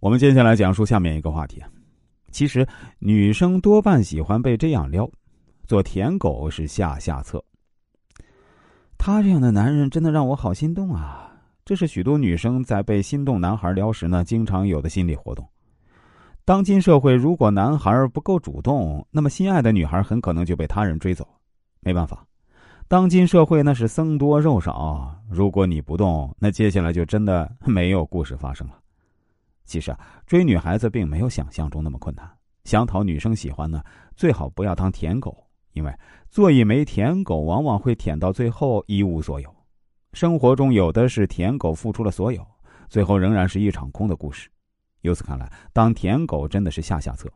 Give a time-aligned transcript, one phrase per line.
[0.00, 1.62] 我们接下来讲述下面一个话题。
[2.30, 2.66] 其实
[2.98, 5.08] 女生多半喜欢被这样撩，
[5.66, 7.42] 做舔狗是下下策。
[8.96, 11.30] 他这样的男人真的让我好心动啊！
[11.64, 15.46] 这是许多女生在被心动男孩撩时呢，经常有的心理活动。
[16.44, 21.28] 当今社会，如果男孩不够主动，那么心爱的女孩很可能就被他人追走。
[21.80, 22.26] 没办法，
[22.88, 28.74] 当今社会那是僧多肉少，如果你不动，那接下来就真的没有故事发生了。
[29.70, 32.28] 其实啊，追女孩子并没有想象中那么困难。
[32.64, 33.80] 想讨女生喜欢呢，
[34.16, 35.94] 最好不要当舔狗，因为
[36.28, 39.54] 做一枚舔狗往往会舔到最后一无所有。
[40.12, 42.44] 生活中有的是舔狗付出了所有，
[42.88, 44.50] 最后仍然是一场空的故事。
[45.02, 47.32] 由此看来，当舔狗真的是下下策。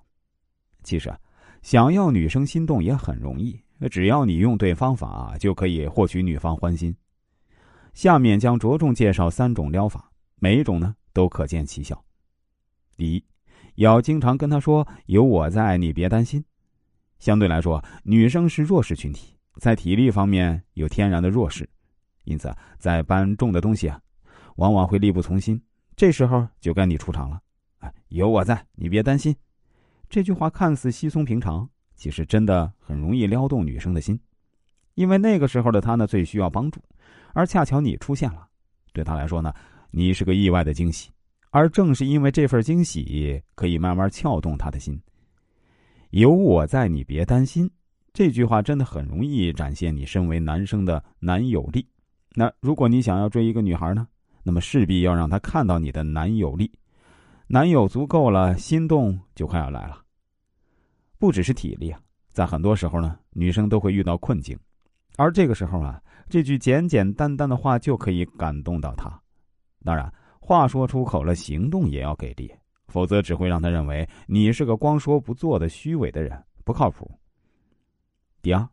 [0.83, 1.17] 其实啊，
[1.63, 3.57] 想要女生心动也很容易，
[3.93, 6.93] 只要你用对方法，就可以获取女方欢心。
[7.93, 12.05] 下面将着重介绍三种撩法，每一种呢都可见奇效。
[12.97, 13.25] 第一，
[13.77, 16.45] 要经常跟他说“有我在，你别担心”。
[17.19, 21.69] 相对来说，女生是弱势群体，在体力方面有天然的弱势，
[22.25, 24.01] 因此在搬重的东西啊，
[24.57, 25.61] 往往会力不从心。
[25.97, 27.41] 这时候就该你出场了，
[27.79, 29.35] 哎，有我在，你别担心。
[30.09, 34.21] 这句话看似稀松平常，其实真的很容易撩动女生的心，
[34.95, 36.83] 因为那个时候的她呢最需要帮助，
[37.33, 38.49] 而恰巧你出现了，
[38.93, 39.55] 对她来说呢，
[39.91, 41.11] 你是个意外的惊喜。
[41.55, 45.01] 而正是因为这份惊喜，可以慢慢撬动他的心。
[46.11, 47.71] 有我在，你别担心。
[48.13, 51.87] 这句话真的很容易展现你身为男生的男友力。
[52.35, 54.09] 那如果你想要追一个女孩呢，
[54.43, 56.69] 那么势必要让她看到你的男友力。
[57.47, 60.03] 男友足够了，心动就快要来了。
[61.21, 62.01] 不只是体力啊，
[62.33, 64.59] 在很多时候呢，女生都会遇到困境，
[65.17, 69.09] 而这个时候啊，这句简简单单的话就可以感动到她。
[69.85, 70.13] 当然。
[70.47, 72.53] 话说出口了，行动也要给力，
[72.89, 77.11] 否则只会让他认为你是个光说不做的虚伪的人，不靠谱。
[78.43, 78.69] 第二，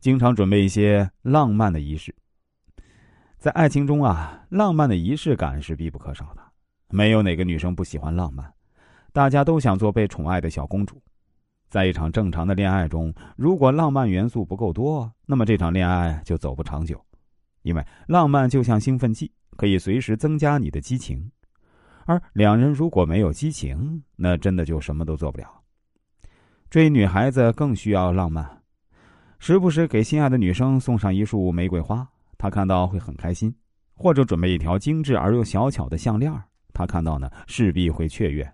[0.00, 2.12] 经常准备一些浪漫的仪式。
[3.38, 6.42] 在爱情中啊，浪漫的仪式感是必不可少的。
[6.88, 8.52] 没有哪个女生不喜欢浪漫，
[9.12, 11.00] 大家都想做被宠爱的小公主。
[11.68, 17.00] 在一场正常的恋爱中，如果浪漫元素不够多，那么这场恋爱就走不长久，
[17.62, 19.30] 因为浪漫就像兴奋剂。
[19.58, 21.32] 可以随时增加你的激情，
[22.06, 25.62] 而两人如果没有激情，那真的就什么都做不了。
[26.70, 28.62] 追女孩子更需要浪漫，
[29.40, 32.08] 时不时给心爱的女生送上一束玫瑰花，
[32.38, 33.50] 她看到会很开心；
[33.96, 36.32] 或者准备一条精致而又小巧的项链，
[36.72, 38.48] 她看到呢势必会雀跃。